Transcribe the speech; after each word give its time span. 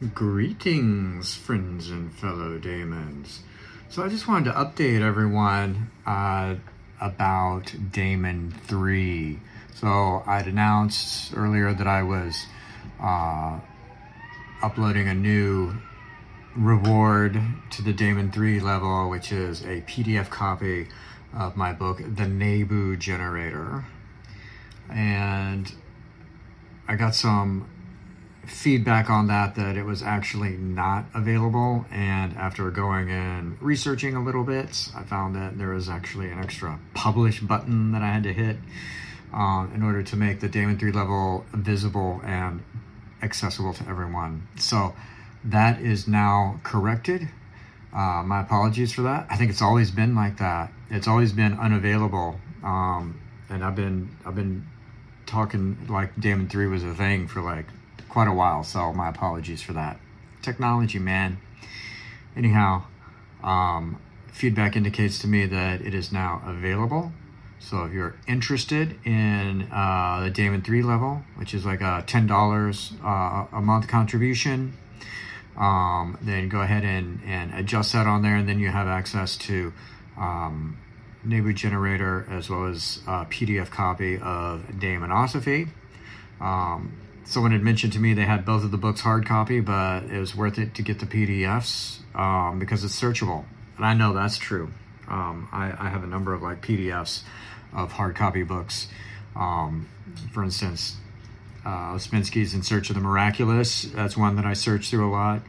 Greetings, 0.00 1.34
friends 1.34 1.90
and 1.90 2.10
fellow 2.10 2.56
Daimons. 2.56 3.42
So 3.90 4.02
I 4.02 4.08
just 4.08 4.26
wanted 4.26 4.46
to 4.46 4.52
update 4.52 5.02
everyone 5.02 5.90
uh, 6.06 6.54
about 6.98 7.74
Daimon 7.92 8.50
3. 8.50 9.38
So 9.74 10.22
I'd 10.26 10.46
announced 10.46 11.34
earlier 11.36 11.74
that 11.74 11.86
I 11.86 12.02
was 12.02 12.46
uh, 12.98 13.60
uploading 14.62 15.06
a 15.06 15.12
new 15.12 15.74
reward 16.56 17.38
to 17.72 17.82
the 17.82 17.92
Daimon 17.92 18.32
3 18.32 18.58
level, 18.60 19.10
which 19.10 19.30
is 19.30 19.60
a 19.60 19.82
PDF 19.82 20.30
copy 20.30 20.88
of 21.36 21.58
my 21.58 21.74
book, 21.74 21.98
The 21.98 22.26
Nebu 22.26 22.96
Generator. 22.96 23.84
And 24.88 25.70
I 26.88 26.96
got 26.96 27.14
some 27.14 27.68
feedback 28.50 29.08
on 29.08 29.28
that 29.28 29.54
that 29.54 29.76
it 29.76 29.84
was 29.84 30.02
actually 30.02 30.56
not 30.56 31.04
available. 31.14 31.86
And 31.90 32.36
after 32.36 32.70
going 32.70 33.10
and 33.10 33.60
researching 33.60 34.14
a 34.14 34.22
little 34.22 34.44
bit 34.44 34.88
i 34.94 35.02
found 35.02 35.34
that 35.34 35.58
there 35.58 35.70
was 35.70 35.88
actually 35.88 36.30
an 36.30 36.38
extra 36.38 36.78
publish 36.94 37.40
button 37.40 37.92
that 37.92 38.02
i 38.02 38.08
had 38.08 38.22
to 38.22 38.32
hit 38.32 38.56
uh, 39.32 39.66
in 39.74 39.82
order 39.82 40.02
to 40.02 40.16
make 40.16 40.40
the 40.40 40.48
daimon 40.48 40.78
3 40.78 40.92
level 40.92 41.44
visible 41.52 42.20
and 42.24 42.62
accessible 43.22 43.72
to 43.74 43.88
everyone. 43.88 44.48
So 44.56 44.94
that 45.44 45.80
is 45.80 46.08
now 46.08 46.60
corrected. 46.62 47.28
Uh, 47.92 48.22
my 48.24 48.40
apologies 48.40 48.92
for 48.92 49.02
that. 49.02 49.26
I 49.30 49.36
think 49.36 49.50
it's 49.50 49.62
always 49.62 49.90
been 49.90 50.14
like 50.14 50.38
that. 50.38 50.72
It's 50.90 51.06
always 51.08 51.32
been 51.32 51.58
unavailable. 51.58 52.40
Um, 52.62 53.20
and 53.50 53.64
i've 53.64 53.74
been 53.74 54.16
i've 54.24 54.34
been 54.34 54.66
talking 55.26 55.76
like 55.88 56.14
daimon 56.16 56.48
3 56.48 56.66
was 56.68 56.84
a 56.84 56.94
thing 56.94 57.28
for 57.28 57.42
like 57.42 57.66
quite 58.10 58.28
a 58.28 58.32
while, 58.32 58.62
so 58.62 58.92
my 58.92 59.08
apologies 59.08 59.62
for 59.62 59.72
that. 59.72 59.98
Technology, 60.42 60.98
man. 60.98 61.38
Anyhow, 62.36 62.82
um, 63.42 64.00
feedback 64.32 64.76
indicates 64.76 65.18
to 65.20 65.26
me 65.26 65.46
that 65.46 65.80
it 65.80 65.94
is 65.94 66.12
now 66.12 66.42
available. 66.44 67.12
So 67.58 67.84
if 67.84 67.92
you're 67.92 68.16
interested 68.26 68.98
in 69.04 69.68
uh, 69.70 70.22
the 70.24 70.30
Daimon 70.30 70.62
3 70.62 70.82
level, 70.82 71.22
which 71.36 71.54
is 71.54 71.64
like 71.64 71.80
a 71.82 72.02
$10 72.06 73.04
uh, 73.04 73.56
a 73.56 73.60
month 73.60 73.86
contribution, 73.86 74.76
um, 75.56 76.18
then 76.22 76.48
go 76.48 76.62
ahead 76.62 76.84
and, 76.84 77.20
and 77.26 77.52
adjust 77.54 77.92
that 77.92 78.06
on 78.06 78.22
there, 78.22 78.36
and 78.36 78.48
then 78.48 78.58
you 78.58 78.68
have 78.68 78.88
access 78.88 79.36
to 79.36 79.72
um, 80.16 80.78
Nebu 81.22 81.52
Generator 81.52 82.26
as 82.30 82.48
well 82.48 82.66
as 82.66 83.00
a 83.06 83.26
PDF 83.26 83.70
copy 83.70 84.14
of 84.14 84.62
Daimonosophy. 84.78 85.68
Um, 86.40 86.96
someone 87.30 87.52
had 87.52 87.62
mentioned 87.62 87.92
to 87.92 88.00
me 88.00 88.12
they 88.12 88.24
had 88.24 88.44
both 88.44 88.64
of 88.64 88.72
the 88.72 88.76
books 88.76 89.00
hard 89.00 89.24
copy, 89.24 89.60
but 89.60 90.02
it 90.04 90.18
was 90.18 90.34
worth 90.34 90.58
it 90.58 90.74
to 90.74 90.82
get 90.82 90.98
the 90.98 91.06
PDFs 91.06 91.98
um, 92.16 92.58
because 92.58 92.84
it's 92.84 93.00
searchable. 93.00 93.44
And 93.76 93.86
I 93.86 93.94
know 93.94 94.12
that's 94.12 94.36
true. 94.36 94.72
Um, 95.08 95.48
I, 95.52 95.72
I, 95.78 95.88
have 95.88 96.04
a 96.04 96.06
number 96.06 96.34
of 96.34 96.42
like 96.42 96.60
PDFs 96.60 97.22
of 97.72 97.92
hard 97.92 98.16
copy 98.16 98.42
books. 98.42 98.88
Um, 99.34 99.88
for 100.32 100.42
instance, 100.42 100.96
uh, 101.64 101.94
Ouspensky's 101.94 102.52
In 102.52 102.62
Search 102.62 102.90
of 102.90 102.96
the 102.96 103.00
Miraculous. 103.00 103.82
That's 103.82 104.16
one 104.16 104.36
that 104.36 104.44
I 104.44 104.52
search 104.52 104.90
through 104.90 105.08
a 105.08 105.12
lot. 105.12 105.42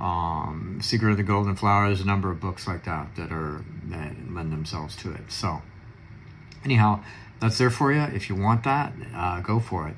Um, 0.00 0.78
Secret 0.82 1.12
of 1.12 1.16
the 1.16 1.22
Golden 1.22 1.54
Flower. 1.56 1.86
There's 1.86 2.00
a 2.00 2.06
number 2.06 2.30
of 2.30 2.40
books 2.40 2.66
like 2.66 2.84
that 2.84 3.14
that 3.16 3.32
are 3.32 3.64
that 3.86 4.14
lend 4.32 4.52
themselves 4.52 4.96
to 4.96 5.12
it. 5.12 5.30
So, 5.30 5.60
anyhow, 6.64 7.04
that's 7.40 7.58
there 7.58 7.70
for 7.70 7.92
you. 7.92 8.00
If 8.00 8.28
you 8.28 8.36
want 8.36 8.64
that, 8.64 8.92
uh, 9.14 9.40
go 9.40 9.60
for 9.60 9.88
it. 9.88 9.96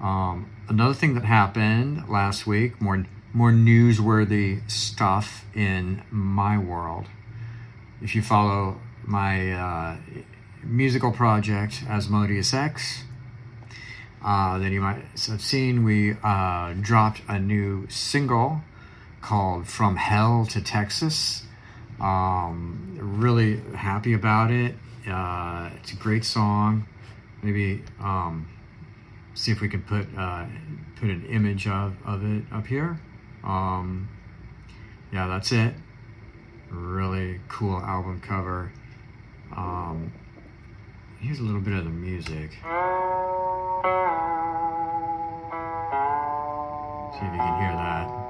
Um, 0.00 0.50
another 0.68 0.94
thing 0.94 1.14
that 1.14 1.24
happened 1.24 2.08
last 2.08 2.46
week, 2.46 2.80
more 2.80 3.04
more 3.32 3.52
newsworthy 3.52 4.68
stuff 4.68 5.44
in 5.54 6.02
my 6.10 6.58
world. 6.58 7.06
If 8.02 8.14
you 8.14 8.22
follow 8.22 8.80
my 9.04 9.52
uh, 9.52 9.96
musical 10.64 11.12
project 11.12 11.84
Asmodeus 11.88 12.52
X, 12.52 13.04
uh, 14.24 14.58
then 14.58 14.72
you 14.72 14.80
might 14.80 15.02
have 15.28 15.40
seen 15.40 15.84
we 15.84 16.16
uh, 16.24 16.74
dropped 16.80 17.22
a 17.28 17.38
new 17.38 17.86
single 17.88 18.62
called 19.20 19.68
"From 19.68 19.96
Hell 19.96 20.46
to 20.46 20.62
Texas." 20.62 21.44
Um, 22.00 22.96
really 22.98 23.60
happy 23.74 24.14
about 24.14 24.50
it. 24.50 24.74
Uh, 25.06 25.70
it's 25.76 25.92
a 25.92 25.96
great 25.96 26.24
song. 26.24 26.86
Maybe. 27.42 27.82
Um, 28.00 28.48
see 29.40 29.52
if 29.52 29.62
we 29.62 29.68
can 29.68 29.82
put 29.82 30.06
uh, 30.18 30.44
put 30.96 31.08
an 31.08 31.24
image 31.26 31.66
of, 31.66 31.96
of 32.04 32.22
it 32.22 32.44
up 32.52 32.66
here. 32.66 33.00
Um, 33.42 34.08
yeah, 35.12 35.26
that's 35.28 35.50
it. 35.50 35.72
Really 36.70 37.40
cool 37.48 37.78
album 37.78 38.20
cover. 38.20 38.70
Um, 39.56 40.12
here's 41.20 41.38
a 41.38 41.42
little 41.42 41.62
bit 41.62 41.72
of 41.72 41.84
the 41.84 41.90
music. 41.90 42.50
See 47.12 47.26
if 47.26 47.32
you 47.32 47.38
can 47.38 47.60
hear 47.60 47.72
that. 47.72 48.29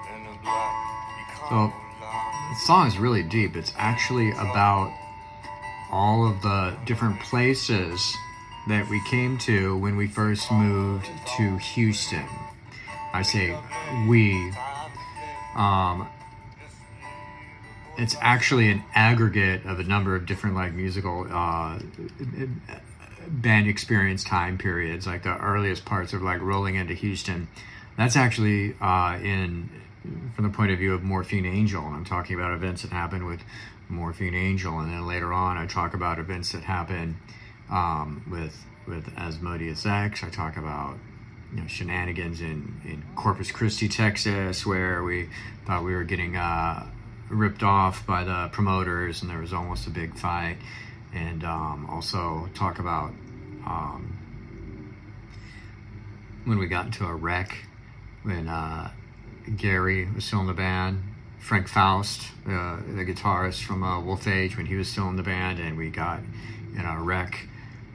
So 1.51 1.73
the 2.49 2.55
song 2.55 2.87
is 2.87 2.97
really 2.97 3.23
deep. 3.23 3.57
It's 3.57 3.73
actually 3.75 4.31
about 4.31 4.89
all 5.91 6.25
of 6.25 6.41
the 6.41 6.77
different 6.85 7.19
places 7.19 8.15
that 8.69 8.87
we 8.89 9.01
came 9.09 9.37
to 9.39 9.75
when 9.75 9.97
we 9.97 10.07
first 10.07 10.49
moved 10.49 11.09
to 11.35 11.57
Houston. 11.57 12.25
I 13.13 13.21
say 13.23 13.53
we. 14.07 14.53
Um, 15.57 16.07
it's 17.97 18.15
actually 18.21 18.71
an 18.71 18.81
aggregate 18.95 19.65
of 19.65 19.81
a 19.81 19.83
number 19.83 20.15
of 20.15 20.25
different 20.25 20.55
like 20.55 20.71
musical 20.71 21.27
uh, 21.29 21.79
band 23.27 23.67
experience 23.67 24.23
time 24.23 24.57
periods. 24.57 25.05
Like 25.05 25.23
the 25.23 25.37
earliest 25.37 25.83
parts 25.83 26.13
of 26.13 26.21
like 26.21 26.39
rolling 26.39 26.75
into 26.75 26.93
Houston. 26.93 27.49
That's 27.97 28.15
actually 28.15 28.73
uh, 28.79 29.19
in 29.21 29.69
from 30.35 30.43
the 30.43 30.49
point 30.49 30.71
of 30.71 30.79
view 30.79 30.93
of 30.93 31.03
Morphine 31.03 31.45
Angel. 31.45 31.85
and 31.85 31.95
I'm 31.95 32.05
talking 32.05 32.35
about 32.35 32.53
events 32.53 32.81
that 32.81 32.91
happened 32.91 33.25
with 33.25 33.41
Morphine 33.89 34.33
Angel, 34.33 34.79
and 34.79 34.91
then 34.91 35.05
later 35.05 35.31
on 35.33 35.57
I 35.57 35.65
talk 35.67 35.93
about 35.93 36.19
events 36.19 36.51
that 36.53 36.63
happen 36.63 37.17
um, 37.69 38.23
with 38.29 38.65
with 38.87 39.07
Asmodeus 39.17 39.85
X. 39.85 40.23
I 40.23 40.29
talk 40.29 40.57
about 40.57 40.97
you 41.53 41.61
know 41.61 41.67
shenanigans 41.67 42.41
in 42.41 42.81
in 42.83 43.03
Corpus 43.15 43.51
Christi, 43.51 43.87
Texas, 43.87 44.65
where 44.65 45.03
we 45.03 45.29
thought 45.65 45.83
we 45.83 45.93
were 45.93 46.03
getting 46.03 46.35
uh, 46.35 46.87
ripped 47.29 47.63
off 47.63 48.05
by 48.07 48.23
the 48.23 48.49
promoters, 48.51 49.21
and 49.21 49.29
there 49.29 49.39
was 49.39 49.53
almost 49.53 49.87
a 49.87 49.91
big 49.91 50.17
fight. 50.17 50.57
And 51.13 51.43
um, 51.43 51.87
also 51.89 52.49
talk 52.53 52.79
about 52.79 53.09
um, 53.65 54.17
when 56.45 56.57
we 56.57 56.67
got 56.67 56.85
into 56.85 57.05
a 57.05 57.13
wreck 57.13 57.65
when 58.23 58.47
uh, 58.47 58.91
Gary 59.57 60.07
was 60.13 60.25
still 60.25 60.41
in 60.41 60.47
the 60.47 60.53
band 60.53 61.03
Frank 61.41 61.67
Faust, 61.67 62.31
uh, 62.45 62.77
the 62.87 63.03
guitarist 63.03 63.63
from 63.63 63.83
uh, 63.83 63.99
Wolf 63.99 64.27
Age, 64.27 64.55
when 64.55 64.67
he 64.67 64.75
was 64.75 64.87
still 64.87 65.09
in 65.09 65.15
the 65.15 65.23
band, 65.23 65.59
and 65.59 65.75
we 65.75 65.89
got 65.89 66.21
in 66.75 66.85
a 66.85 67.01
wreck 67.01 67.47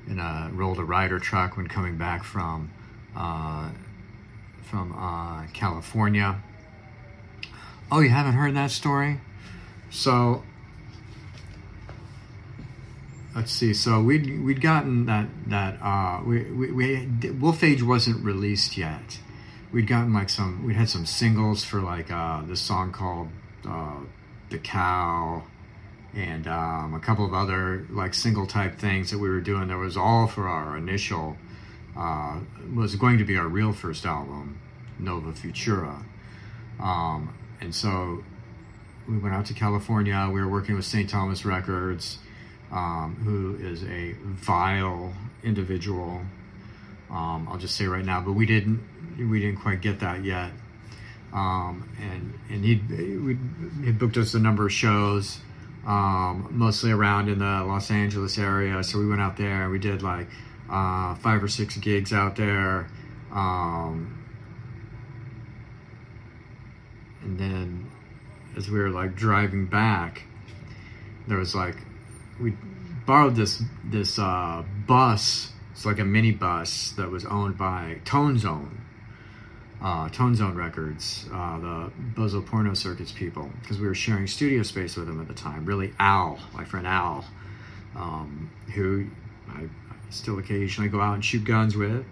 in 0.09 0.19
a 0.19 0.51
rolled 0.53 0.79
a 0.79 0.85
Ryder 0.85 1.19
truck 1.21 1.57
when 1.57 1.69
coming 1.69 1.97
back 1.97 2.25
from 2.25 2.71
uh, 3.17 3.71
from 4.63 4.93
uh, 4.93 5.47
California. 5.55 6.43
Oh, 7.91 8.01
you 8.01 8.11
haven't 8.11 8.35
heard 8.35 8.55
that 8.57 8.73
story? 8.73 9.21
So 9.91 10.43
let's 13.35 13.53
see. 13.53 13.73
So 13.73 14.03
we'd 14.03 14.43
we'd 14.43 14.61
gotten 14.61 15.07
that 15.07 15.29
that 15.47 15.81
uh, 15.81 16.21
we 16.27 16.51
we, 16.51 16.73
we 16.73 17.31
Wolf 17.31 17.63
Age 17.63 17.83
wasn't 17.83 18.25
released 18.25 18.77
yet. 18.77 19.21
We'd 19.77 19.87
gotten 19.87 20.15
like 20.15 20.31
some. 20.31 20.65
We'd 20.65 20.77
had 20.77 20.89
some 20.89 21.05
singles 21.05 21.63
for 21.63 21.83
like 21.83 22.11
uh, 22.11 22.41
this 22.47 22.63
song 22.63 22.93
called 22.93 23.29
uh, 23.69 23.99
"The 24.49 24.57
Cow," 24.57 25.43
and 26.15 26.47
um, 26.47 26.95
a 26.95 26.99
couple 26.99 27.27
of 27.27 27.35
other 27.35 27.87
like 27.91 28.15
single 28.15 28.47
type 28.47 28.79
things 28.79 29.11
that 29.11 29.19
we 29.19 29.29
were 29.29 29.43
doing. 29.43 29.69
That 29.69 29.77
was 29.77 29.95
all 29.95 30.29
for 30.29 30.49
our 30.49 30.79
initial. 30.79 31.37
Uh, 31.95 32.41
was 32.75 32.97
going 32.97 33.19
to 33.19 33.25
be 33.25 33.37
our 33.37 33.49
real 33.49 33.75
first 33.75 34.07
album, 34.07 34.59
Nova 34.99 35.33
Futura. 35.33 36.07
Um, 36.81 37.37
and 37.61 37.75
so 37.75 38.25
we 39.07 39.19
went 39.19 39.35
out 39.35 39.45
to 39.45 39.53
California. 39.53 40.31
We 40.33 40.41
were 40.41 40.49
working 40.49 40.75
with 40.75 40.87
St. 40.87 41.11
Thomas 41.11 41.45
Records 41.45 42.17
um, 42.73 43.17
who 43.25 43.57
is 43.65 43.85
a 43.85 44.15
vile 44.23 45.13
individual. 45.43 46.23
Um, 47.11 47.49
I'll 47.51 47.59
just 47.59 47.77
say 47.77 47.87
right 47.87 48.05
now, 48.05 48.21
but 48.21 48.33
we 48.33 48.47
didn't 48.47 48.81
we 49.19 49.41
didn't 49.41 49.61
quite 49.61 49.81
get 49.81 50.01
that 50.01 50.25
yet. 50.25 50.51
Um, 51.33 51.89
and 52.01 52.39
and 52.49 52.65
he 52.65 52.75
he 53.85 53.93
booked 53.93 54.17
us 54.17 54.35
a 54.35 54.39
number 54.39 54.67
of 54.67 54.73
shows, 54.73 55.39
um, 55.87 56.49
mostly 56.51 56.91
around 56.91 57.29
in 57.29 57.39
the 57.39 57.65
Los 57.65 57.91
Angeles 57.91 58.39
area. 58.39 58.83
So 58.83 58.99
we 58.99 59.07
went 59.07 59.21
out 59.21 59.37
there 59.37 59.65
and 59.65 59.73
we 59.73 59.79
did 59.79 60.03
like 60.03 60.29
uh, 60.71 61.15
five 61.17 61.43
or 61.43 61.49
six 61.49 61.77
gigs 61.77 62.13
out 62.13 62.37
there. 62.37 62.89
Um, 63.33 64.25
and 67.23 67.39
then 67.39 67.91
as 68.57 68.71
we 68.71 68.79
were 68.79 68.91
like 68.91 69.15
driving 69.15 69.67
back, 69.67 70.23
there 71.29 71.39
was 71.39 71.55
like 71.55 71.77
we 72.41 72.55
borrowed 73.05 73.37
this 73.37 73.63
this 73.85 74.19
uh, 74.19 74.65
bus. 74.87 75.53
It's 75.77 75.85
like 75.85 75.99
a 75.99 76.07
mini 76.07 76.33
bus 76.33 76.93
that 76.93 77.11
was 77.11 77.27
owned 77.27 77.59
by 77.59 78.01
Tone 78.07 78.39
Zone, 78.39 78.81
uh, 79.83 80.09
Tone 80.09 80.35
Zone 80.35 80.55
Records, 80.55 81.27
uh, 81.31 81.59
the 81.59 81.93
Bozo 82.15 82.45
Porno 82.45 82.73
Circus 82.73 83.13
people, 83.13 83.51
because 83.61 83.79
we 83.79 83.87
were 83.87 83.95
sharing 83.95 84.27
studio 84.27 84.63
space 84.63 84.97
with 84.97 85.07
them 85.07 85.21
at 85.21 85.29
the 85.29 85.35
time. 85.35 85.67
Really, 85.67 85.93
Al, 85.99 86.39
my 86.55 86.65
friend 86.65 86.87
Al, 86.87 87.27
um, 87.95 88.51
who 88.75 89.09
I 89.51 89.69
still 90.09 90.39
occasionally 90.39 90.89
go 90.89 91.03
out 91.03 91.13
and 91.13 91.23
shoot 91.23 91.45
guns 91.45 91.77
with, 91.77 92.07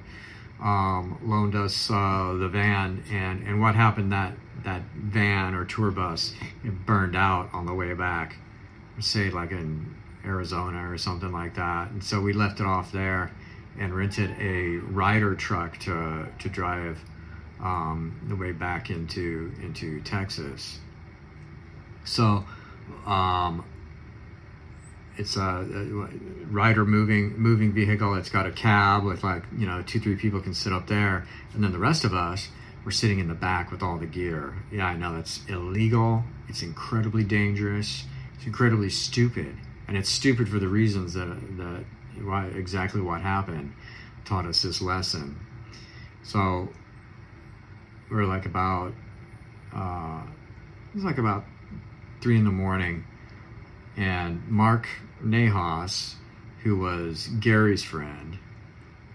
um, 0.62 1.18
loaned 1.24 1.54
us 1.54 1.90
uh, 1.90 2.36
the 2.38 2.48
van, 2.48 3.02
and 3.10 3.48
and 3.48 3.62
what 3.62 3.74
happened 3.74 4.12
that 4.12 4.34
that 4.64 4.82
van 4.94 5.54
or 5.54 5.64
tour 5.64 5.90
bus 5.90 6.34
it 6.64 6.84
burned 6.84 7.16
out 7.16 7.48
on 7.54 7.64
the 7.64 7.72
way 7.72 7.94
back. 7.94 8.36
Say 9.00 9.30
like 9.30 9.52
in 9.52 9.94
Arizona 10.22 10.90
or 10.90 10.98
something 10.98 11.32
like 11.32 11.54
that. 11.54 11.92
And 11.92 12.04
so 12.04 12.20
we 12.20 12.34
left 12.34 12.60
it 12.60 12.66
off 12.66 12.92
there 12.92 13.32
and 13.78 13.94
rented 13.94 14.30
a 14.40 14.78
Ryder 14.78 15.34
truck 15.34 15.78
to 15.80 16.26
to 16.38 16.48
drive 16.48 16.98
um, 17.60 18.20
the 18.28 18.36
way 18.36 18.52
back 18.52 18.90
into 18.90 19.52
into 19.62 20.00
Texas. 20.02 20.78
So 22.04 22.44
um, 23.06 23.64
it's 25.16 25.36
a, 25.36 25.40
a 25.40 26.44
Ryder 26.46 26.84
moving 26.84 27.36
moving 27.36 27.72
vehicle. 27.72 28.14
It's 28.14 28.30
got 28.30 28.46
a 28.46 28.52
cab 28.52 29.04
with 29.04 29.24
like 29.24 29.44
you 29.56 29.66
know 29.66 29.82
two 29.82 30.00
three 30.00 30.16
people 30.16 30.40
can 30.40 30.54
sit 30.54 30.72
up 30.72 30.86
there, 30.86 31.26
and 31.52 31.62
then 31.62 31.72
the 31.72 31.78
rest 31.78 32.04
of 32.04 32.14
us 32.14 32.48
we're 32.84 32.90
sitting 32.90 33.18
in 33.18 33.28
the 33.28 33.34
back 33.34 33.70
with 33.70 33.82
all 33.82 33.96
the 33.96 34.06
gear. 34.06 34.54
Yeah, 34.70 34.86
I 34.86 34.96
know 34.96 35.14
that's 35.14 35.40
illegal. 35.48 36.22
It's 36.48 36.62
incredibly 36.62 37.24
dangerous. 37.24 38.04
It's 38.36 38.44
incredibly 38.44 38.90
stupid 38.90 39.56
and 39.86 39.96
it's 39.96 40.08
stupid 40.08 40.48
for 40.48 40.58
the 40.58 40.68
reasons 40.68 41.14
that 41.14 41.26
that 41.56 41.84
why 42.22 42.46
exactly 42.46 43.00
what 43.00 43.20
happened 43.20 43.72
taught 44.24 44.46
us 44.46 44.62
this 44.62 44.80
lesson. 44.80 45.38
So 46.22 46.68
we 48.10 48.16
are 48.16 48.26
like 48.26 48.46
about 48.46 48.92
uh, 49.74 50.22
it 50.90 50.94
was 50.94 51.04
like 51.04 51.18
about 51.18 51.44
three 52.20 52.36
in 52.36 52.44
the 52.44 52.50
morning, 52.50 53.04
and 53.96 54.46
Mark 54.48 54.86
Nahas, 55.22 56.14
who 56.62 56.78
was 56.78 57.28
Gary's 57.40 57.82
friend 57.82 58.38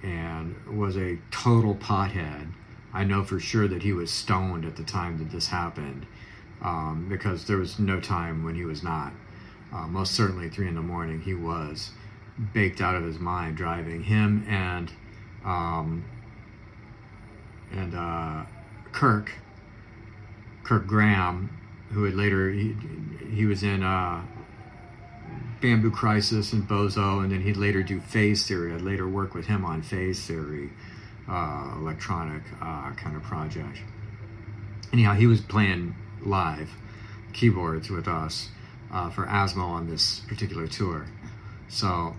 and 0.03 0.55
was 0.77 0.97
a 0.97 1.17
total 1.31 1.75
pothead. 1.75 2.51
I 2.93 3.03
know 3.03 3.23
for 3.23 3.39
sure 3.39 3.67
that 3.67 3.83
he 3.83 3.93
was 3.93 4.11
stoned 4.11 4.65
at 4.65 4.75
the 4.75 4.83
time 4.83 5.17
that 5.19 5.31
this 5.31 5.47
happened 5.47 6.05
um, 6.61 7.07
because 7.09 7.45
there 7.45 7.57
was 7.57 7.79
no 7.79 7.99
time 7.99 8.43
when 8.43 8.55
he 8.55 8.65
was 8.65 8.83
not 8.83 9.13
uh, 9.71 9.87
most 9.87 10.13
certainly 10.15 10.49
three 10.49 10.67
in 10.67 10.75
the 10.75 10.81
morning, 10.81 11.21
he 11.21 11.33
was 11.33 11.91
baked 12.53 12.81
out 12.81 12.95
of 12.95 13.03
his 13.03 13.19
mind 13.19 13.57
driving 13.57 14.03
him 14.03 14.45
and 14.47 14.91
um, 15.43 16.05
and 17.71 17.95
uh, 17.95 18.43
Kirk 18.91 19.31
Kirk 20.63 20.85
Graham, 20.87 21.49
who 21.91 22.03
had 22.03 22.15
later 22.15 22.51
he, 22.51 22.75
he 23.33 23.45
was 23.45 23.63
in 23.63 23.83
uh, 23.83 24.21
Bamboo 25.61 25.91
Crisis 25.91 26.53
and 26.53 26.67
Bozo, 26.67 27.23
and 27.23 27.31
then 27.31 27.41
he'd 27.41 27.57
later 27.57 27.83
do 27.83 27.99
Phase 27.99 28.47
Theory. 28.47 28.73
I'd 28.73 28.81
later 28.81 29.07
work 29.07 29.33
with 29.33 29.47
him 29.47 29.65
on 29.65 29.81
Phase 29.81 30.25
Theory, 30.25 30.69
uh, 31.27 31.73
electronic 31.77 32.43
uh, 32.61 32.91
kind 32.93 33.15
of 33.15 33.23
project. 33.23 33.79
Anyhow, 34.93 35.13
he 35.13 35.27
was 35.27 35.41
playing 35.41 35.95
live 36.21 36.69
keyboards 37.33 37.89
with 37.89 38.07
us 38.07 38.49
uh, 38.91 39.09
for 39.09 39.25
Asmo 39.25 39.63
on 39.63 39.89
this 39.89 40.21
particular 40.21 40.67
tour. 40.67 41.05
So, 41.67 42.15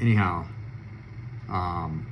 anyhow, 0.00 0.46
um, 1.48 2.06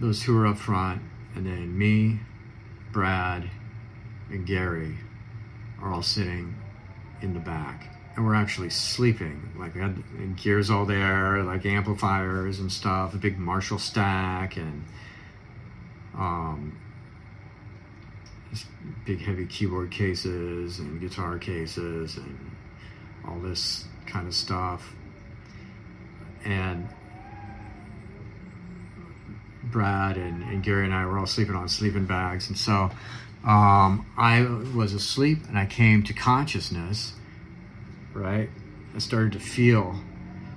those 0.00 0.20
two 0.20 0.36
are 0.38 0.46
up 0.46 0.58
front, 0.58 1.02
and 1.34 1.46
then 1.46 1.76
me, 1.76 2.20
Brad, 2.92 3.50
and 4.30 4.46
Gary 4.46 4.96
are 5.80 5.92
all 5.92 6.02
sitting 6.02 6.54
in 7.22 7.34
the 7.34 7.40
back. 7.40 7.92
And 8.14 8.24
we're 8.24 8.34
actually 8.34 8.70
sleeping. 8.70 9.52
Like 9.58 9.74
we 9.74 9.82
had 9.82 10.02
gears 10.36 10.70
all 10.70 10.86
there, 10.86 11.42
like 11.42 11.66
amplifiers 11.66 12.60
and 12.60 12.72
stuff, 12.72 13.14
a 13.14 13.18
big 13.18 13.38
Marshall 13.38 13.78
stack, 13.78 14.56
and 14.56 14.84
um, 16.16 16.78
big 19.04 19.20
heavy 19.20 19.46
keyboard 19.46 19.90
cases 19.90 20.78
and 20.78 21.00
guitar 21.00 21.38
cases 21.38 22.16
and 22.16 22.50
all 23.26 23.38
this 23.40 23.84
kind 24.06 24.26
of 24.26 24.34
stuff. 24.34 24.94
And 26.44 26.88
Brad 29.64 30.16
and, 30.16 30.42
and 30.42 30.62
Gary 30.62 30.84
and 30.84 30.94
I 30.94 31.04
were 31.06 31.18
all 31.18 31.26
sleeping 31.26 31.54
on 31.54 31.68
sleeping 31.68 32.06
bags. 32.06 32.48
And 32.48 32.56
so 32.56 32.90
um, 33.44 34.06
I 34.16 34.42
was 34.74 34.92
asleep 34.92 35.38
and 35.48 35.58
I 35.58 35.66
came 35.66 36.02
to 36.04 36.12
consciousness, 36.12 37.14
right? 38.12 38.48
I 38.94 38.98
started 38.98 39.32
to 39.32 39.40
feel 39.40 39.96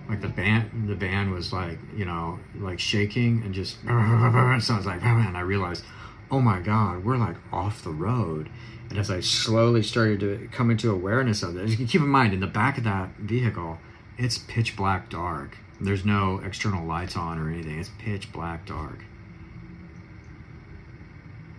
like 0.08 0.22
the 0.22 0.28
band 0.28 0.90
the 0.90 0.96
band 0.96 1.32
was 1.32 1.54
like 1.54 1.78
you 1.96 2.04
know 2.04 2.40
like 2.56 2.80
shaking 2.80 3.44
and 3.44 3.54
just 3.54 3.78
so 3.84 3.90
I 3.90 4.58
was 4.58 4.86
like 4.88 5.04
and 5.04 5.38
I 5.38 5.42
realized 5.42 5.84
oh 6.32 6.40
my 6.40 6.60
God, 6.60 7.04
we're 7.04 7.18
like 7.18 7.36
off 7.52 7.84
the 7.84 7.92
road. 7.92 8.50
And 8.90 8.98
as 8.98 9.10
I 9.12 9.20
slowly 9.20 9.84
started 9.84 10.20
to 10.22 10.50
come 10.52 10.72
into 10.72 10.92
awareness 10.92 11.44
of 11.44 11.54
this, 11.54 11.72
you 11.72 11.78
can 11.78 11.88
keep 11.88 12.02
in 12.02 12.08
mind 12.08 12.34
in 12.34 12.40
the 12.40 12.48
back 12.48 12.78
of 12.78 12.84
that 12.86 13.10
vehicle, 13.18 13.78
it's 14.18 14.38
pitch 14.38 14.76
black 14.76 15.10
dark. 15.10 15.58
There's 15.82 16.04
no 16.04 16.42
external 16.44 16.86
lights 16.86 17.16
on 17.16 17.40
or 17.40 17.50
anything. 17.50 17.80
It's 17.80 17.90
pitch 18.00 18.32
black 18.32 18.66
dark. 18.66 19.00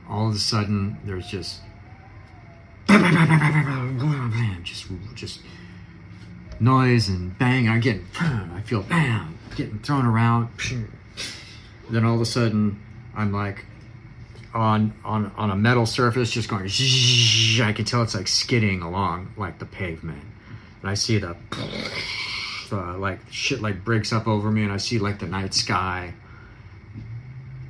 All 0.08 0.28
of 0.28 0.34
a 0.34 0.38
sudden, 0.38 0.98
there's 1.04 1.26
just 1.26 1.60
just 4.64 4.86
just 5.14 5.40
noise 6.58 7.08
and 7.08 7.38
bang. 7.38 7.68
I 7.68 7.78
get 7.78 8.00
I 8.20 8.60
feel 8.64 8.82
bam 8.82 9.38
getting 9.56 9.78
thrown 9.78 10.06
around. 10.06 10.48
Then 11.90 12.04
all 12.04 12.14
of 12.14 12.20
a 12.20 12.24
sudden, 12.24 12.80
I'm 13.16 13.32
like 13.32 13.64
on 14.54 14.94
on 15.04 15.32
on 15.36 15.50
a 15.50 15.56
metal 15.56 15.86
surface, 15.86 16.30
just 16.30 16.48
going. 16.48 16.62
I 17.66 17.72
can 17.72 17.84
tell 17.84 18.02
it's 18.02 18.14
like 18.14 18.28
skidding 18.28 18.80
along 18.80 19.32
like 19.36 19.58
the 19.58 19.66
pavement, 19.66 20.22
and 20.82 20.90
I 20.90 20.94
see 20.94 21.18
the 21.18 21.36
uh, 22.72 22.96
like 22.98 23.20
shit 23.30 23.60
like 23.60 23.84
breaks 23.84 24.12
up 24.12 24.26
over 24.26 24.50
me, 24.50 24.62
and 24.62 24.72
I 24.72 24.76
see 24.78 24.98
like 24.98 25.18
the 25.18 25.26
night 25.26 25.54
sky. 25.54 26.14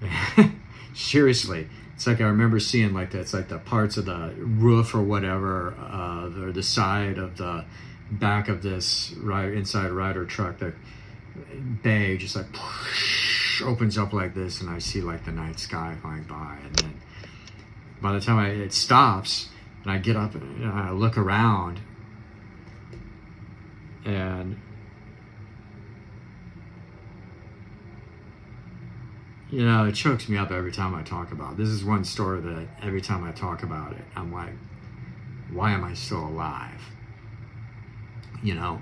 Seriously, 0.95 1.69
it's 1.95 2.07
like 2.07 2.21
I 2.21 2.25
remember 2.25 2.61
seeing 2.61 2.95
like 2.95 3.11
that. 3.13 3.21
It's 3.21 3.35
like 3.35 3.49
the 3.49 3.59
parts 3.59 3.97
of 3.97 4.07
the 4.07 4.35
roof 4.39 4.95
or 4.95 5.03
whatever, 5.03 5.75
uh, 5.79 6.43
or 6.43 6.53
the 6.53 6.63
side 6.63 7.19
of 7.19 7.37
the 7.37 7.65
back 8.11 8.49
of 8.49 8.63
this 8.63 9.13
ride 9.19 9.53
inside 9.53 9.91
Ryder 9.91 10.25
truck, 10.25 10.59
the 10.59 10.73
bay 11.83 12.17
just 12.17 12.37
like 12.37 12.47
opens 13.65 13.99
up 13.99 14.13
like 14.13 14.35
this, 14.35 14.61
and 14.61 14.71
I 14.71 14.79
see 14.79 15.01
like 15.01 15.25
the 15.25 15.33
night 15.33 15.59
sky 15.59 15.97
flying 16.01 16.25
by, 16.25 16.59
and 16.65 16.77
then 16.77 17.01
by 18.01 18.13
the 18.13 18.21
time 18.21 18.39
I, 18.39 18.49
it 18.49 18.73
stops, 18.73 19.49
And 19.83 19.93
I 19.93 19.99
get 19.99 20.17
up 20.17 20.35
and 20.35 20.67
I 20.67 20.91
look 20.91 21.17
around, 21.17 21.81
and 24.05 24.59
you 29.51 29.65
know, 29.65 29.85
it 29.85 29.95
chokes 29.95 30.29
me 30.29 30.39
up 30.39 30.53
every 30.53 30.71
time 30.71 30.95
I 30.95 31.03
talk 31.03 31.33
about 31.33 31.53
it. 31.53 31.57
This 31.59 31.69
is 31.69 31.85
one 31.85 32.05
story 32.05 32.41
that 32.41 32.69
every 32.83 33.01
time 33.01 33.25
I 33.25 33.33
talk 33.33 33.65
about 33.65 33.93
it, 33.93 34.05
I'm 34.15 34.33
like, 34.33 34.53
why 35.53 35.73
am 35.73 35.83
I 35.83 35.95
still 35.95 36.25
alive? 36.25 36.81
You 38.45 38.55
know, 38.55 38.81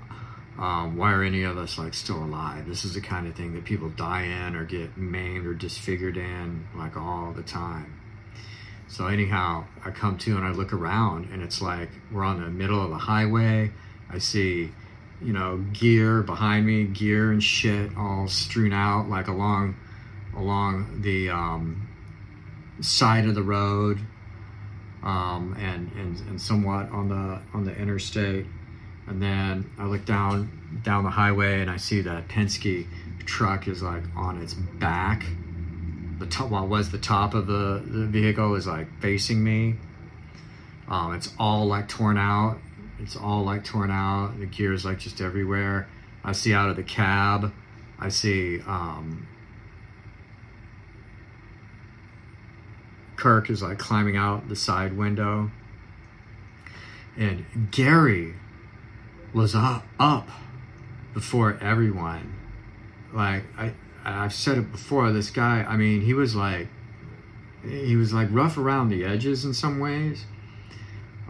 um, 0.59 0.95
why 0.95 1.11
are 1.11 1.23
any 1.23 1.41
of 1.43 1.57
us 1.57 1.79
like 1.79 1.95
still 1.95 2.23
alive? 2.23 2.67
This 2.67 2.85
is 2.85 2.93
the 2.93 3.01
kind 3.01 3.27
of 3.27 3.35
thing 3.35 3.53
that 3.53 3.65
people 3.65 3.89
die 3.89 4.23
in 4.23 4.55
or 4.55 4.63
get 4.63 4.95
maimed 4.95 5.47
or 5.47 5.55
disfigured 5.55 6.17
in 6.17 6.67
like 6.75 6.95
all 6.95 7.33
the 7.33 7.41
time. 7.43 7.99
So 8.87 9.07
anyhow, 9.07 9.65
I 9.83 9.89
come 9.89 10.17
to 10.19 10.35
and 10.35 10.45
I 10.45 10.51
look 10.51 10.71
around 10.71 11.29
and 11.31 11.41
it's 11.41 11.61
like 11.61 11.89
we're 12.11 12.23
on 12.23 12.41
the 12.41 12.49
middle 12.49 12.83
of 12.83 12.91
the 12.91 12.97
highway. 12.97 13.71
I 14.07 14.19
see, 14.19 14.71
you 15.21 15.33
know, 15.33 15.57
gear 15.73 16.21
behind 16.21 16.67
me, 16.67 16.83
gear 16.83 17.31
and 17.31 17.43
shit 17.43 17.97
all 17.97 18.27
strewn 18.27 18.73
out 18.73 19.09
like 19.09 19.27
along 19.27 19.75
along 20.35 21.01
the 21.01 21.29
um, 21.29 21.87
side 22.81 23.25
of 23.25 23.35
the 23.35 23.43
road 23.43 23.99
um, 25.03 25.55
and, 25.59 25.91
and 25.93 26.17
and 26.27 26.41
somewhat 26.41 26.89
on 26.91 27.09
the 27.09 27.41
on 27.53 27.65
the 27.65 27.75
interstate. 27.75 28.45
And 29.07 29.21
then 29.21 29.69
I 29.77 29.85
look 29.85 30.05
down 30.05 30.81
down 30.83 31.03
the 31.03 31.09
highway 31.09 31.61
and 31.61 31.69
I 31.69 31.77
see 31.77 32.01
that 32.01 32.27
Penske 32.27 32.87
truck 33.25 33.67
is 33.67 33.81
like 33.81 34.03
on 34.15 34.41
its 34.41 34.53
back. 34.53 35.25
The 36.19 36.25
top 36.25 36.51
what 36.51 36.67
was 36.67 36.91
the 36.91 36.97
top 36.97 37.33
of 37.33 37.47
the, 37.47 37.81
the 37.85 38.05
vehicle 38.05 38.55
is 38.55 38.67
like 38.67 38.87
facing 39.01 39.43
me. 39.43 39.75
Um, 40.87 41.15
it's 41.15 41.33
all 41.39 41.65
like 41.65 41.87
torn 41.87 42.17
out. 42.17 42.59
It's 42.99 43.15
all 43.15 43.43
like 43.43 43.63
torn 43.63 43.89
out. 43.89 44.39
The 44.39 44.45
gears 44.45 44.83
like 44.83 44.99
just 44.99 45.21
everywhere. 45.21 45.87
I 46.23 46.33
see 46.33 46.53
out 46.53 46.69
of 46.69 46.75
the 46.75 46.83
cab. 46.83 47.53
I 47.97 48.09
see 48.09 48.59
um, 48.61 49.27
kirk 53.19 53.49
is 53.49 53.61
like 53.61 53.77
climbing 53.77 54.17
out 54.17 54.47
the 54.49 54.55
side 54.55 54.97
window 54.97 55.51
and 57.17 57.45
gary 57.71 58.33
was 59.33 59.53
up, 59.53 59.83
up 59.99 60.27
before 61.13 61.57
everyone 61.61 62.33
like 63.13 63.43
i 63.57 63.73
I've 64.05 64.33
said 64.33 64.57
it 64.57 64.71
before. 64.71 65.11
This 65.11 65.29
guy, 65.29 65.63
I 65.63 65.77
mean, 65.77 66.01
he 66.01 66.13
was 66.13 66.35
like, 66.35 66.67
he 67.63 67.95
was 67.95 68.13
like 68.13 68.29
rough 68.31 68.57
around 68.57 68.89
the 68.89 69.05
edges 69.05 69.45
in 69.45 69.53
some 69.53 69.79
ways. 69.79 70.25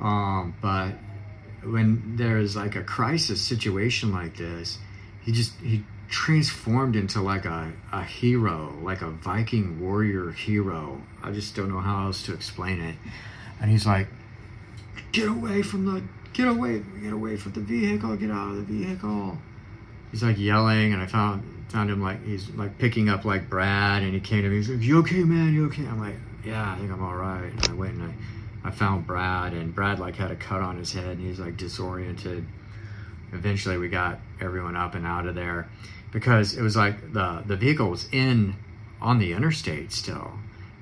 Um, 0.01 0.55
but 0.61 0.93
when 1.63 2.15
there's 2.15 2.55
like 2.55 2.75
a 2.75 2.83
crisis 2.83 3.41
situation 3.41 4.13
like 4.13 4.37
this, 4.37 4.77
he 5.21 5.31
just 5.31 5.53
he 5.61 5.83
transformed 6.09 6.95
into 6.95 7.21
like 7.21 7.45
a, 7.45 7.71
a 7.91 8.03
hero, 8.03 8.75
like 8.81 9.01
a 9.01 9.09
Viking 9.09 9.79
warrior 9.79 10.31
hero. 10.31 11.01
I 11.23 11.31
just 11.31 11.55
don't 11.55 11.69
know 11.69 11.79
how 11.79 12.07
else 12.07 12.23
to 12.23 12.33
explain 12.33 12.81
it. 12.81 12.95
And 13.61 13.69
he's 13.69 13.85
like, 13.85 14.07
get 15.11 15.27
away 15.27 15.61
from 15.61 15.85
the, 15.85 16.03
get 16.33 16.47
away, 16.47 16.81
get 17.01 17.13
away 17.13 17.37
from 17.37 17.53
the 17.53 17.61
vehicle, 17.61 18.15
get 18.15 18.31
out 18.31 18.49
of 18.51 18.55
the 18.55 18.63
vehicle. 18.63 19.37
He's 20.11 20.23
like 20.23 20.39
yelling, 20.39 20.93
and 20.93 21.01
I 21.01 21.05
found 21.05 21.43
found 21.69 21.91
him 21.91 22.01
like 22.01 22.25
he's 22.25 22.49
like 22.51 22.79
picking 22.79 23.09
up 23.09 23.25
like 23.25 23.47
Brad, 23.47 24.01
and 24.01 24.13
he 24.13 24.19
came 24.19 24.41
to 24.41 24.49
me. 24.49 24.55
He's 24.55 24.69
like, 24.69 24.81
"You 24.81 24.99
okay, 24.99 25.23
man? 25.23 25.53
You 25.53 25.67
okay?" 25.67 25.85
I'm 25.85 25.99
like, 25.99 26.15
"Yeah, 26.43 26.73
I 26.73 26.79
think 26.79 26.91
I'm 26.91 27.03
all 27.03 27.15
right." 27.15 27.51
And 27.51 27.67
I 27.67 27.73
went 27.73 27.93
and 27.93 28.11
I, 28.63 28.67
I 28.67 28.71
found 28.71 29.05
Brad, 29.05 29.53
and 29.53 29.75
Brad 29.75 29.99
like 29.99 30.15
had 30.15 30.31
a 30.31 30.35
cut 30.35 30.61
on 30.61 30.77
his 30.77 30.91
head, 30.91 31.17
and 31.17 31.21
he's 31.21 31.39
like 31.39 31.57
disoriented. 31.57 32.45
Eventually, 33.31 33.77
we 33.77 33.89
got 33.89 34.19
everyone 34.41 34.75
up 34.75 34.95
and 34.95 35.05
out 35.05 35.25
of 35.25 35.35
there 35.35 35.69
because 36.11 36.57
it 36.57 36.61
was 36.61 36.75
like 36.75 37.13
the 37.13 37.43
the 37.45 37.55
vehicle 37.55 37.89
was 37.89 38.07
in 38.11 38.55
on 39.01 39.19
the 39.19 39.33
interstate 39.33 39.91
still. 39.91 40.33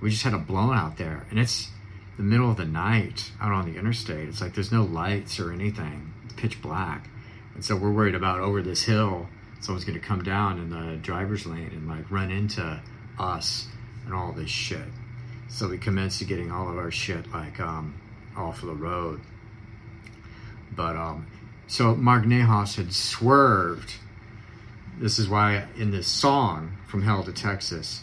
We 0.01 0.10
just 0.10 0.24
had 0.24 0.34
a 0.34 0.38
blown 0.38 0.75
out 0.75 0.98
there, 0.98 1.25
and 1.30 1.39
it's 1.39 1.70
the 2.18 2.24
middle 2.24 2.50
of 2.50 2.58
the 2.58 2.66
night 2.66 3.32
out 3.42 3.51
on 3.51 3.72
the 3.72 3.77
interstate. 3.77 4.27
It's 4.30 4.42
like 4.42 4.54
there's 4.54 4.72
no 4.72 4.84
lights 4.84 5.39
or 5.39 5.51
anything. 5.51 6.13
It's 6.25 6.34
pitch 6.34 6.62
black, 6.62 7.10
and 7.56 7.63
so 7.63 7.75
we're 7.75 7.92
worried 7.92 8.16
about 8.16 8.39
over 8.39 8.62
this 8.62 8.84
hill 8.84 9.27
someone's 9.60 9.86
going 9.86 10.00
to 10.00 10.06
come 10.06 10.24
down 10.24 10.60
in 10.60 10.70
the 10.70 10.98
driver's 10.98 11.46
lane 11.46 11.72
and 11.74 11.88
like 11.88 12.10
run 12.12 12.32
into 12.32 12.82
us 13.20 13.68
and 14.06 14.13
all 14.13 14.32
this 14.32 14.50
shit. 14.50 14.88
So 15.50 15.68
we 15.68 15.77
commenced 15.77 16.20
to 16.20 16.25
getting 16.25 16.51
all 16.51 16.70
of 16.70 16.77
our 16.77 16.92
shit 16.92 17.32
like 17.32 17.60
um, 17.60 18.00
off 18.36 18.62
of 18.62 18.68
the 18.68 18.75
road. 18.75 19.22
But 20.75 20.96
um, 20.96 21.27
so 21.67 21.95
Mark 21.95 22.24
Nahas 22.24 22.75
had 22.75 22.93
swerved. 22.93 23.95
This 25.00 25.19
is 25.19 25.27
why 25.27 25.67
in 25.77 25.91
this 25.91 26.07
song 26.07 26.77
from 26.88 27.03
Hell 27.03 27.24
to 27.24 27.31
Texas, 27.31 28.01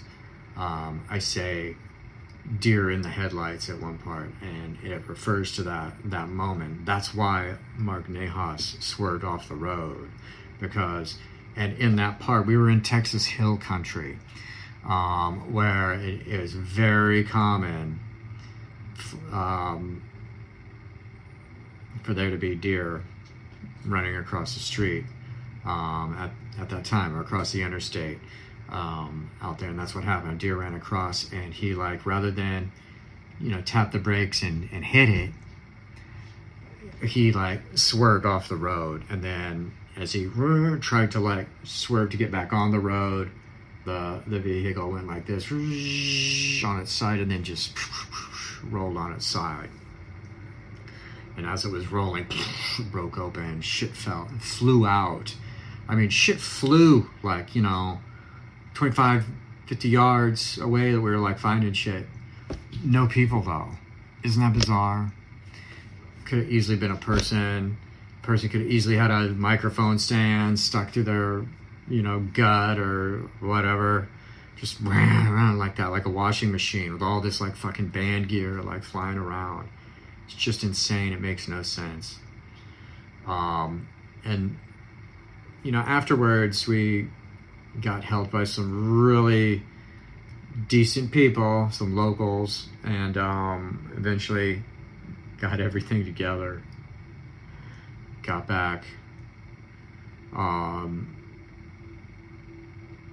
um, 0.56 1.04
I 1.11 1.18
say 1.18 1.76
deer 2.61 2.90
in 2.90 3.00
the 3.00 3.09
headlights 3.09 3.71
at 3.71 3.80
one 3.80 3.99
part, 3.99 4.30
and 4.42 4.78
it 4.85 5.09
refers 5.09 5.52
to 5.56 5.62
that 5.64 5.94
that 6.04 6.28
moment. 6.28 6.85
That's 6.85 7.14
why 7.14 7.54
Mark 7.76 8.06
Nahas 8.06 8.80
swerved 8.83 9.25
off 9.25 9.49
the 9.49 9.56
road 9.56 10.11
because 10.61 11.16
and 11.56 11.78
in 11.78 11.97
that 11.97 12.18
part, 12.18 12.47
we 12.47 12.56
were 12.56 12.68
in 12.68 12.83
Texas 12.83 13.26
Hill 13.26 13.56
Country, 13.56 14.18
um, 14.85 15.52
where 15.52 15.92
it 15.92 16.26
is 16.26 16.52
very 16.52 17.23
common 17.23 18.00
um, 19.33 20.02
for 22.02 22.12
there 22.12 22.30
to 22.30 22.37
be 22.37 22.54
deer 22.54 23.02
running 23.85 24.17
across 24.17 24.55
the 24.55 24.61
street 24.61 25.05
um, 25.64 26.17
at, 26.19 26.31
at 26.61 26.71
that 26.71 26.85
time 26.85 27.17
or 27.17 27.21
across 27.21 27.53
the 27.53 27.62
interstate 27.62 28.19
um, 28.71 29.31
out 29.43 29.59
there. 29.59 29.71
And 29.71 29.79
that's 29.79 29.95
what 29.95 30.05
happened. 30.05 30.33
A 30.33 30.37
deer 30.37 30.57
ran 30.57 30.75
across, 30.75 31.31
and 31.33 31.53
he, 31.53 31.75
like, 31.75 32.07
rather 32.07 32.31
than, 32.31 32.73
you 33.41 33.50
know, 33.50 33.61
tap 33.62 33.93
the 33.93 33.99
brakes 33.99 34.43
and, 34.43 34.69
and 34.73 34.85
hit 34.85 35.09
it, 35.09 35.31
he, 37.03 37.33
like, 37.33 37.61
swerved 37.75 38.26
off 38.26 38.49
the 38.49 38.57
road 38.57 39.05
and 39.11 39.23
then 39.23 39.73
as 39.97 40.12
he 40.12 40.29
tried 40.81 41.11
to 41.12 41.21
like 41.21 41.47
swerve 41.62 42.11
to 42.11 42.17
get 42.17 42.31
back 42.31 42.53
on 42.53 42.71
the 42.71 42.81
road, 42.81 43.31
the 43.85 44.23
the 44.26 44.41
vehicle 44.41 44.91
went 44.91 45.07
like 45.07 45.26
this 45.26 45.50
on 45.50 46.81
its 46.81 46.93
side 46.93 47.21
and 47.21 47.31
then 47.31 47.45
just 47.45 47.76
rolled 48.64 48.97
on 48.97 49.12
its 49.12 49.26
side. 49.26 49.69
And 51.37 51.47
as 51.47 51.64
it 51.64 51.73
was 51.73 51.91
rolling, 51.91 52.26
broke 52.93 53.19
open, 53.19 53.61
shit 53.61 53.97
fell, 53.97 54.29
flew 54.41 54.87
out. 54.87 55.35
I 55.88 55.95
mean, 55.95 56.11
shit 56.11 56.41
flew 56.41 57.11
like, 57.23 57.55
you 57.55 57.62
know, 57.62 57.99
25, 58.75 59.26
50 59.67 59.88
yards 59.88 60.59
away 60.59 60.93
that 60.93 61.00
we 61.00 61.11
were 61.11 61.19
like 61.19 61.38
finding 61.38 61.73
shit. 61.73 62.07
No 62.85 63.07
people 63.07 63.43
though. 63.43 63.71
Isn't 64.23 64.41
that 64.41 64.53
bizarre? 64.53 65.12
Could 66.25 66.38
have 66.38 66.50
easily 66.50 66.79
been 66.79 66.91
a 66.91 66.97
person 66.97 67.76
person 68.25 68.49
could 68.49 68.62
have 68.62 68.71
easily 68.71 68.97
had 68.97 69.11
a 69.11 69.29
microphone 69.29 69.99
stand 69.99 70.59
stuck 70.59 70.93
to 70.93 71.03
their, 71.03 71.45
you 71.88 72.03
know, 72.03 72.21
gut 72.33 72.79
or 72.79 73.29
whatever. 73.41 74.09
Just 74.57 74.81
ran 74.83 75.26
around 75.26 75.59
like 75.59 75.76
that, 75.76 75.91
like 75.91 76.07
a 76.07 76.11
washing 76.11 76.50
machine 76.50 76.93
with 76.93 77.03
all 77.03 77.21
this 77.21 77.41
like 77.41 77.55
fucking 77.55 77.88
band 77.88 78.29
gear 78.29 78.62
like 78.62 78.83
flying 78.83 79.19
around. 79.19 79.69
It's 80.26 80.35
just 80.35 80.62
insane. 80.62 81.12
It 81.12 81.21
makes 81.21 81.49
no 81.49 81.62
sense. 81.62 82.19
Um, 83.26 83.88
and 84.25 84.59
you 85.62 85.73
know, 85.73 85.81
afterwards 85.81 86.66
we 86.66 87.09
got 87.81 88.04
helped 88.04 88.31
by 88.31 88.45
some 88.45 89.02
really 89.02 89.62
decent 90.69 91.11
people, 91.11 91.69
some 91.73 91.97
locals, 91.97 92.69
and 92.85 93.16
um, 93.16 93.93
eventually 93.97 94.62
got 95.40 95.61
everything 95.61 96.04
together 96.04 96.62
got 98.25 98.47
back. 98.47 98.85
Um, 100.35 101.16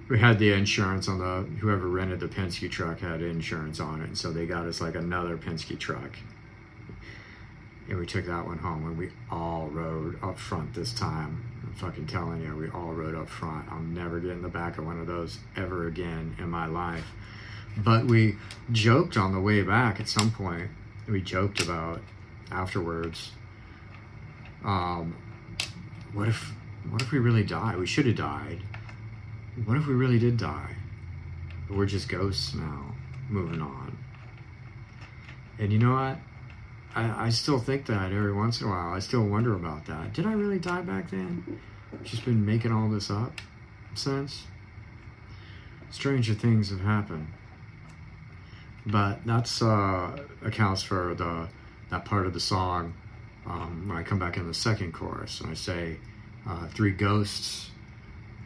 we 0.08 0.18
had 0.18 0.38
the 0.38 0.52
insurance 0.52 1.08
on 1.08 1.18
the 1.18 1.48
whoever 1.60 1.86
rented 1.86 2.20
the 2.20 2.28
Penske 2.28 2.70
truck 2.70 3.00
had 3.00 3.22
insurance 3.22 3.78
on 3.78 4.00
it, 4.00 4.08
and 4.08 4.18
so 4.18 4.32
they 4.32 4.46
got 4.46 4.66
us 4.66 4.80
like 4.80 4.96
another 4.96 5.36
Penske 5.36 5.78
truck, 5.78 6.16
and 7.92 8.00
we 8.00 8.06
took 8.06 8.24
that 8.24 8.46
one 8.46 8.56
home, 8.56 8.86
and 8.86 8.96
we 8.96 9.10
all 9.30 9.68
rode 9.70 10.18
up 10.22 10.38
front 10.38 10.72
this 10.72 10.94
time. 10.94 11.44
I'm 11.62 11.74
fucking 11.74 12.06
telling 12.06 12.40
you, 12.40 12.56
we 12.56 12.70
all 12.70 12.94
rode 12.94 13.14
up 13.14 13.28
front. 13.28 13.70
I'll 13.70 13.80
never 13.80 14.18
get 14.18 14.30
in 14.30 14.40
the 14.40 14.48
back 14.48 14.78
of 14.78 14.86
one 14.86 14.98
of 14.98 15.06
those 15.06 15.40
ever 15.56 15.88
again 15.88 16.34
in 16.38 16.48
my 16.48 16.64
life. 16.64 17.04
But 17.76 18.06
we 18.06 18.36
joked 18.70 19.18
on 19.18 19.34
the 19.34 19.40
way 19.40 19.60
back 19.60 20.00
at 20.00 20.08
some 20.08 20.30
point. 20.30 20.70
We 21.06 21.20
joked 21.20 21.60
about 21.60 22.00
afterwards 22.50 23.32
um, 24.64 25.14
what 26.14 26.28
if 26.28 26.50
what 26.88 27.02
if 27.02 27.12
we 27.12 27.18
really 27.18 27.44
die? 27.44 27.76
We 27.76 27.86
should 27.86 28.06
have 28.06 28.16
died. 28.16 28.62
What 29.66 29.76
if 29.76 29.86
we 29.86 29.92
really 29.92 30.18
did 30.18 30.38
die? 30.38 30.76
We're 31.68 31.84
just 31.84 32.08
ghosts 32.08 32.54
now, 32.54 32.94
moving 33.28 33.60
on. 33.60 33.98
And 35.58 35.70
you 35.70 35.78
know 35.78 35.92
what? 35.92 36.16
I, 36.94 37.26
I 37.26 37.30
still 37.30 37.58
think 37.58 37.86
that 37.86 38.12
every 38.12 38.32
once 38.32 38.60
in 38.60 38.66
a 38.66 38.70
while. 38.70 38.92
I 38.92 38.98
still 38.98 39.26
wonder 39.26 39.54
about 39.54 39.86
that. 39.86 40.12
Did 40.12 40.26
I 40.26 40.32
really 40.32 40.58
die 40.58 40.82
back 40.82 41.10
then? 41.10 41.60
Just 42.02 42.24
been 42.24 42.44
making 42.44 42.72
all 42.72 42.88
this 42.88 43.10
up 43.10 43.40
since. 43.94 44.44
Stranger 45.90 46.34
things 46.34 46.70
have 46.70 46.80
happened. 46.80 47.28
But 48.86 49.24
that's 49.24 49.62
uh, 49.62 50.16
accounts 50.44 50.82
for 50.82 51.14
the 51.14 51.48
that 51.90 52.04
part 52.04 52.26
of 52.26 52.32
the 52.32 52.40
song 52.40 52.94
um, 53.46 53.86
when 53.86 53.98
I 53.98 54.02
come 54.02 54.18
back 54.18 54.38
in 54.38 54.46
the 54.46 54.54
second 54.54 54.92
chorus 54.92 55.40
and 55.40 55.50
I 55.50 55.54
say 55.54 55.98
uh, 56.48 56.66
three 56.68 56.92
ghosts 56.92 57.70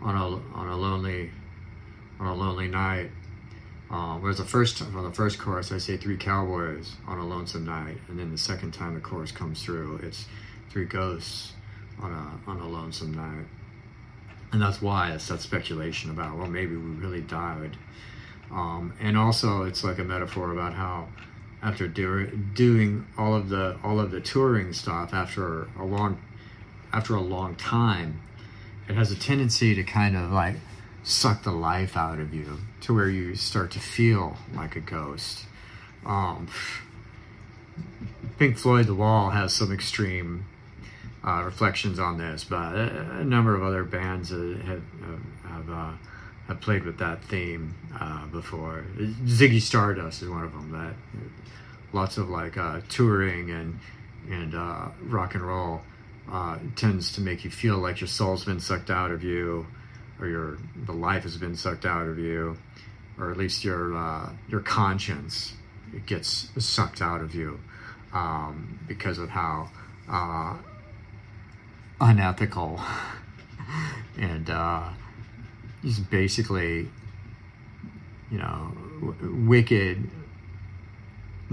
on 0.03 0.17
a 0.17 0.57
on 0.57 0.69
a 0.69 0.77
lonely 0.77 1.31
on 2.21 2.27
a 2.27 2.35
lonely 2.35 2.69
night. 2.69 3.11
Um, 3.89 4.21
whereas 4.21 4.39
the 4.39 4.45
first 4.45 4.83
on 4.83 5.05
the 5.05 5.13
first 5.13 5.39
chorus 5.39 5.71
I 5.71 5.79
say 5.79 5.97
three 5.97 6.17
cowboys 6.17 6.97
on 7.07 7.19
a 7.19 7.27
lonesome 7.27 7.65
night, 7.65 7.99
and 8.09 8.19
then 8.19 8.33
the 8.33 8.39
second 8.39 8.73
time 8.73 8.95
the 8.95 9.01
chorus 9.01 9.31
comes 9.31 9.63
through, 9.63 10.01
it's 10.03 10.27
three 10.71 10.87
ghosts 10.87 11.53
on 12.01 12.13
a 12.13 12.51
on 12.51 12.59
a 12.59 12.69
lonesome 12.69 13.15
night, 13.15 13.47
and 14.53 14.61
that's 14.61 14.83
why 14.83 15.13
it's 15.13 15.29
that 15.29 15.41
speculation 15.41 16.11
about 16.11 16.37
well 16.37 16.49
maybe 16.49 16.77
we 16.77 16.91
really 16.97 17.21
died, 17.21 17.77
um, 18.51 18.93
and 19.01 19.17
also 19.17 19.63
it's 19.63 19.85
like 19.85 19.99
a 19.99 20.05
metaphor 20.05 20.51
about 20.51 20.75
how 20.75 21.07
after 21.63 21.87
do, 21.87 22.27
doing 22.55 23.07
all 23.17 23.35
of 23.35 23.49
the 23.49 23.79
all 23.85 24.01
of 24.01 24.11
the 24.11 24.21
touring 24.21 24.73
stuff 24.73 25.15
after 25.15 25.69
a 25.79 25.85
long 25.85 26.21
after 26.93 27.15
a 27.15 27.21
long 27.21 27.55
time, 27.55 28.21
it 28.89 28.97
has 28.97 29.13
a 29.13 29.17
tendency 29.17 29.77
to 29.77 29.85
kind 29.85 30.17
of 30.17 30.33
like 30.33 30.57
suck 31.07 31.45
the 31.45 31.53
life 31.53 31.97
out 31.97 32.19
of 32.19 32.35
you 32.35 32.59
to 32.81 32.93
where 32.93 33.09
you 33.09 33.37
start 33.37 33.71
to 33.71 33.79
feel 33.79 34.37
like 34.53 34.75
a 34.75 34.81
ghost. 34.81 35.47
Um, 36.05 36.49
Pink 38.39 38.59
Floyd 38.59 38.89
The 38.89 38.95
Wall 38.95 39.31
has 39.31 39.55
some 39.55 39.73
extreme 39.73 40.47
uh, 41.25 41.43
reflections 41.45 42.01
on 42.01 42.19
this, 42.19 42.43
but 42.43 42.75
a, 42.75 43.19
a, 43.21 43.25
number 43.25 43.55
of 43.55 43.63
other 43.63 43.85
bands 43.85 44.31
have 44.31 44.63
have, 44.63 44.83
have, 45.45 45.71
uh, 45.71 45.93
have 46.49 46.61
played 46.61 46.85
with 46.85 46.99
that 46.99 47.23
theme 47.25 47.75
uh, 48.01 48.27
before. 48.27 48.85
Ziggy 48.99 49.61
Stardust 49.61 50.23
is 50.23 50.29
one 50.29 50.43
of 50.43 50.53
them. 50.53 50.73
That 50.73 50.95
lots 51.93 52.19
of 52.19 52.29
like 52.29 52.59
uh, 52.59 52.81
touring 52.89 53.51
and 53.51 53.79
and 54.29 54.57
uh, 54.57 54.89
rock 55.05 55.37
and 55.37 55.47
roll 55.47 55.83
uh, 56.31 56.59
tends 56.75 57.13
to 57.13 57.21
make 57.21 57.45
you 57.45 57.51
feel 57.51 57.79
like 57.79 58.01
your 58.01 58.09
soul's 58.09 58.45
been 58.45 58.61
sucked 58.61 58.91
out 58.91 59.13
of 59.13 59.23
you 59.23 59.67
or 60.21 60.29
your 60.29 60.59
the 60.85 60.93
life 60.93 61.23
has 61.25 61.37
been 61.37 61.57
sucked 61.57 61.85
out 61.85 62.07
of 62.07 62.19
you, 62.19 62.57
or 63.19 63.31
at 63.31 63.37
least 63.37 63.65
your 63.65 63.97
uh, 63.97 64.31
your 64.49 64.61
conscience 64.61 65.55
gets 66.07 66.49
sucked 66.59 67.01
out 67.01 67.21
of 67.21 67.35
you 67.35 67.61
um, 68.13 68.79
because 68.89 69.19
of 69.19 69.29
how 69.29 69.69
uh, 70.09 70.57
unethical 72.01 72.81
and 74.19 74.51
uh, 74.51 74.89
just 75.83 76.09
basically 76.11 76.89
you 78.31 78.39
know 78.39 78.73
w- 79.01 79.47
wicked 79.47 80.11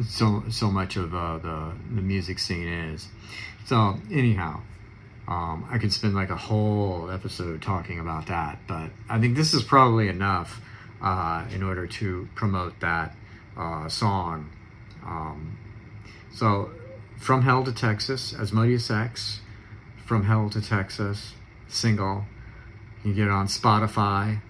so 0.08 0.44
so 0.50 0.72
much 0.72 0.96
of 0.96 1.14
uh, 1.14 1.38
the 1.38 1.74
the 1.96 2.02
music 2.02 2.40
scene 2.40 2.68
is. 2.68 3.08
So 3.66 4.00
anyhow, 4.12 4.62
um, 5.28 5.68
I 5.72 5.78
could 5.78 5.94
spend 5.94 6.16
like 6.16 6.30
a 6.30 6.36
whole 6.36 7.10
episode 7.10 7.62
talking 7.62 8.00
about 8.00 8.28
that, 8.28 8.60
but 8.68 8.90
I 9.10 9.20
think 9.20 9.36
this 9.36 9.54
is 9.54 9.64
probably 9.64 10.10
enough 10.10 10.62
uh, 11.02 11.46
in 11.54 11.64
order 11.64 11.88
to 11.88 12.28
promote 12.36 12.80
that 12.82 13.16
uh, 13.58 13.88
song. 13.88 14.50
Um, 15.06 15.58
so, 16.34 16.72
From 17.18 17.44
Hell 17.44 17.64
to 17.64 17.72
Texas, 17.72 18.34
Asmodeus 18.34 18.90
X, 18.90 19.40
From 20.06 20.24
Hell 20.24 20.50
to 20.50 20.62
Texas, 20.62 21.34
single. 21.68 22.26
You 23.04 23.14
get 23.14 23.26
it 23.26 23.32
on 23.32 23.48
Spotify 23.48 24.42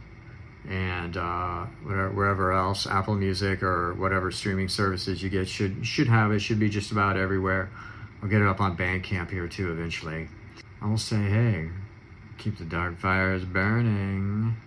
and 0.69 1.17
uh, 1.17 1.65
wherever 1.83 2.53
else, 2.53 2.87
Apple 2.87 3.15
Music 3.15 3.61
or 3.63 3.93
whatever 3.95 4.31
streaming 4.31 4.69
services 4.69 5.21
you 5.21 5.29
get 5.29 5.47
should 5.47 5.85
should 5.85 6.07
have 6.07 6.31
it. 6.31 6.39
Should 6.39 6.59
be 6.59 6.69
just 6.69 6.91
about 6.91 7.17
everywhere. 7.17 7.69
I'll 8.21 8.29
get 8.29 8.41
it 8.41 8.47
up 8.47 8.61
on 8.61 8.77
Bandcamp 8.77 9.29
here 9.29 9.47
too 9.47 9.71
eventually. 9.71 10.29
I 10.83 10.87
will 10.87 10.97
say, 10.97 11.15
hey, 11.15 11.69
keep 12.37 12.57
the 12.57 12.65
dark 12.65 12.99
fires 12.99 13.45
burning. 13.45 14.57